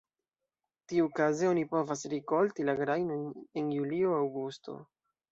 [0.91, 3.27] Tiukaze oni povas rikolti la grajnojn
[3.61, 4.75] en julio-aŭgusto.